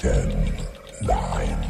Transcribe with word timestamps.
Ten, 0.00 0.32
nine, 1.02 1.69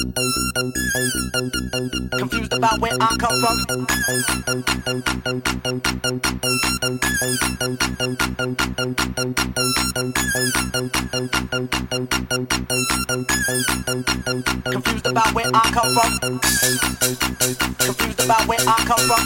About 2.61 2.79
where 2.79 2.93
I 3.01 3.17
come 3.17 3.41
from. 3.41 3.57
Confused 14.61 15.07
about 15.07 15.33
where 15.33 15.49
I 15.51 15.71
come 15.73 15.89
from. 15.95 16.19
Confused 17.81 18.21
about 18.21 18.45
where 18.45 18.59
I 18.61 18.77
come 18.83 19.09
from. 19.09 19.25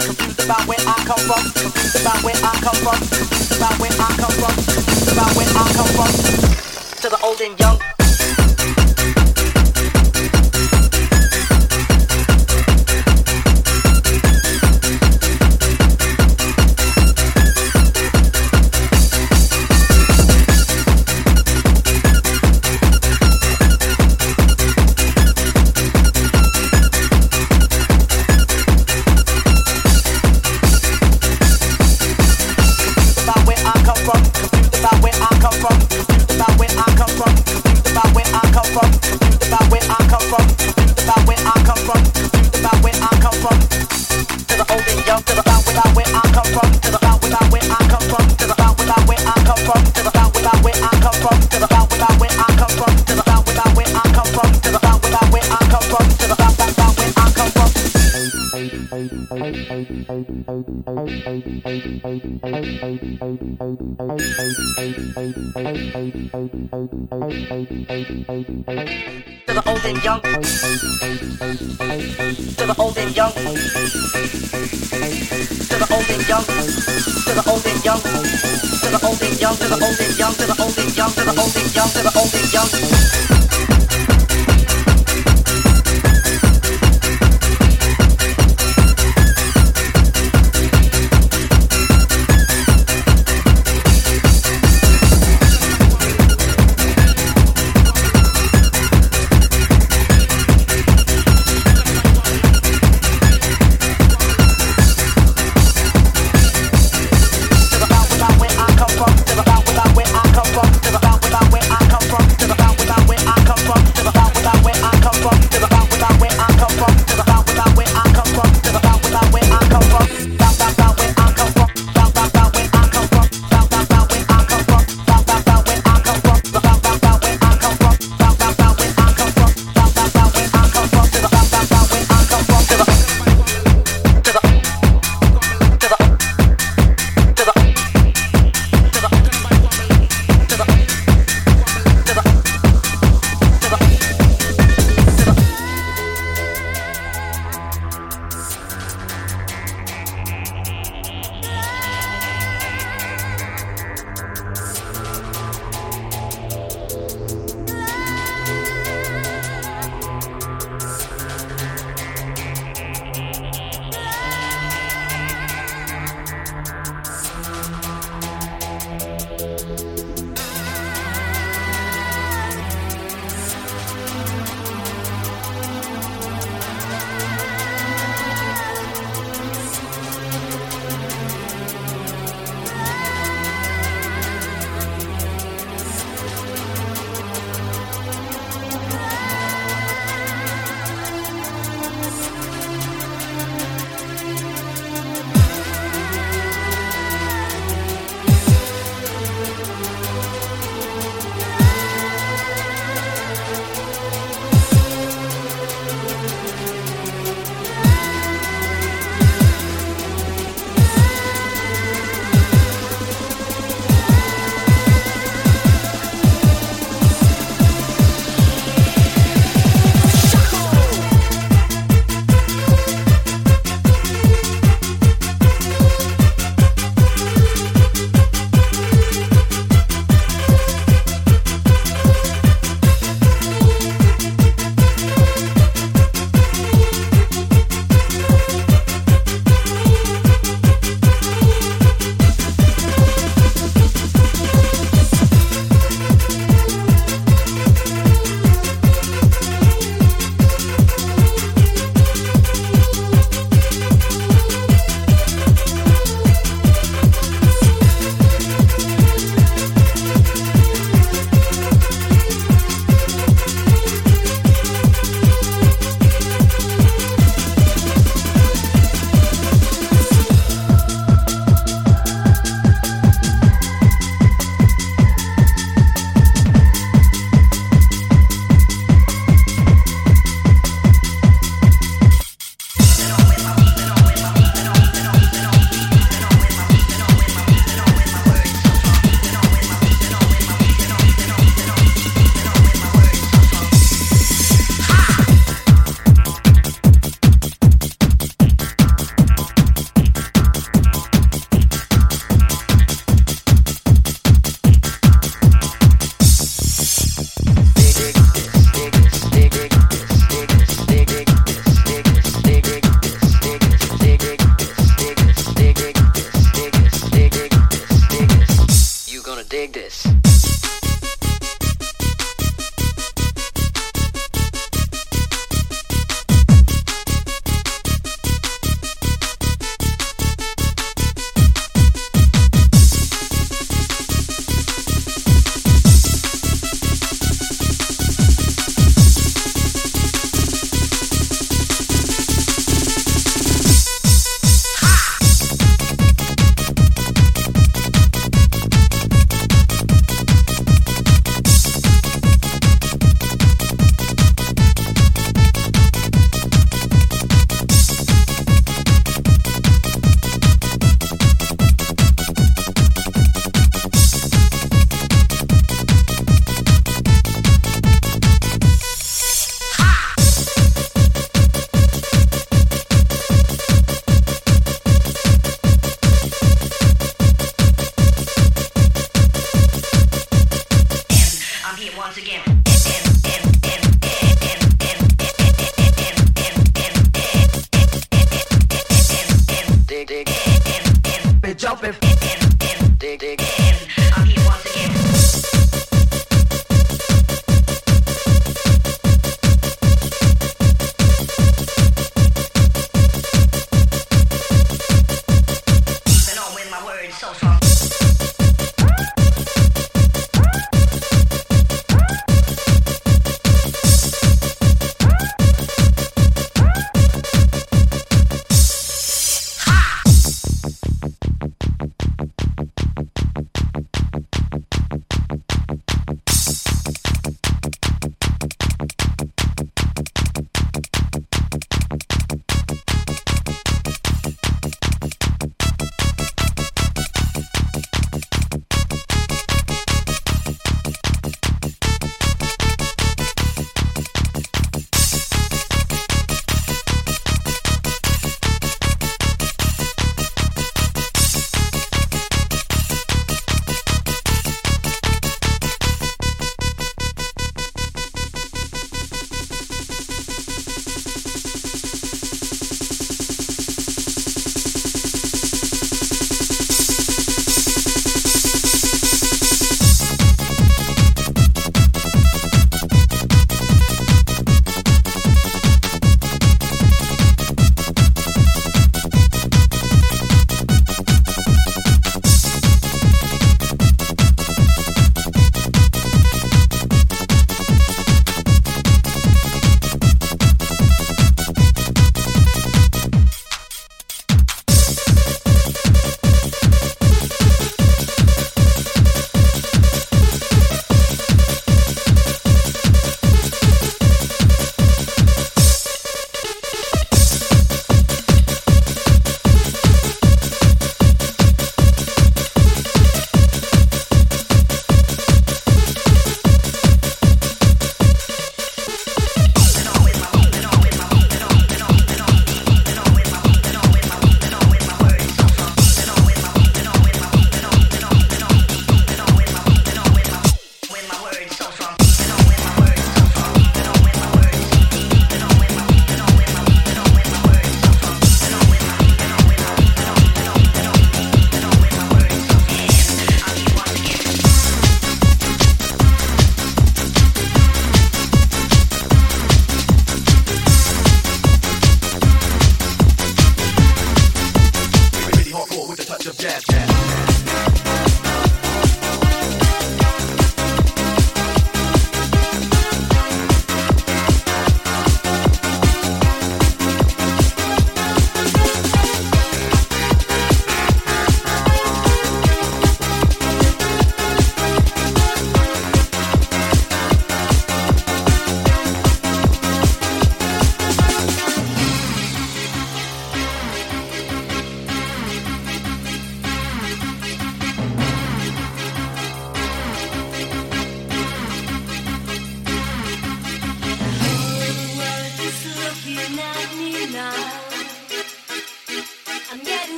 Confused 0.00 0.46
about 0.48 0.72
where 0.72 0.88
I 0.88 1.04
come 1.04 1.36
from. 1.36 1.52
Confused 1.68 2.00
about 2.00 2.24
where 2.24 2.40
I 2.40 2.54
come 2.64 2.80
from. 2.80 3.02
Confused 3.12 3.60
about 3.60 3.76
where 3.78 3.92
I 3.92 4.08
come 4.16 4.32
from. 4.40 4.54
Confused 4.56 5.12
about 5.12 5.36
where 5.36 5.52
I 5.52 5.72
come 5.76 5.90
from. 5.92 6.12
To 7.02 7.08
the 7.10 7.18
old 7.22 7.40
and 7.42 7.60
young. 7.60 7.97
Young. 76.38 76.46
To 76.46 77.34
the 77.34 77.42
old 77.50 77.66
and 77.66 77.84
young. 77.84 78.00
To 78.00 78.88
the 78.90 79.00
old 79.06 79.22
and 79.22 79.40
young. 79.40 79.56
To 79.56 79.68
the 79.68 79.78
old 79.84 80.00
and 80.00 80.18
young. 80.18 80.32
To 80.34 80.46
the 80.46 80.62
old 80.62 80.78
and 80.78 80.96
young. 80.96 81.10
To 81.10 81.24
the 81.24 81.34
old 81.40 81.56
and 81.56 81.74
young. 81.74 81.88
To 81.88 82.02
the 82.02 82.12
old 82.18 82.34
and 82.34 82.52
young. 82.52 83.07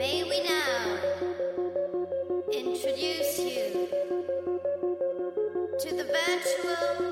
May 0.00 0.22
we 0.22 0.42
now 0.44 0.96
introduce 2.50 3.38
you 3.38 3.86
to 5.78 5.88
the 5.94 6.04
virtual 6.04 7.09